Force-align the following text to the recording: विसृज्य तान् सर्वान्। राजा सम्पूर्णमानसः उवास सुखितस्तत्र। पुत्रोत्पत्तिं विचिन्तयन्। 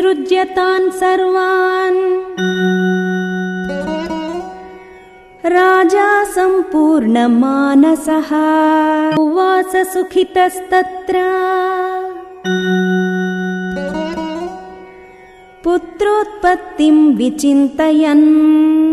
विसृज्य 0.00 0.44
तान् 0.44 0.90
सर्वान्। 0.90 1.96
राजा 5.46 6.24
सम्पूर्णमानसः 6.24 8.30
उवास 9.22 9.76
सुखितस्तत्र। 9.76 11.16
पुत्रोत्पत्तिं 15.64 17.16
विचिन्तयन्। 17.16 18.89